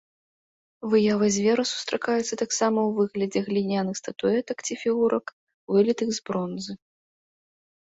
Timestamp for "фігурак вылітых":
4.89-6.09